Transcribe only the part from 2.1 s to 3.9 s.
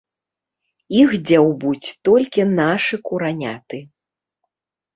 толькі нашы кураняты.